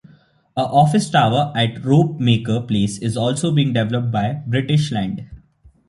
A 0.57 0.61
office 0.63 1.11
tower 1.11 1.53
at 1.55 1.75
Ropemaker 1.83 2.67
Place 2.67 2.97
is 2.97 3.15
also 3.15 3.51
being 3.53 3.71
developed 3.73 4.11
by 4.11 4.41
British 4.47 4.91
Land. 4.91 5.29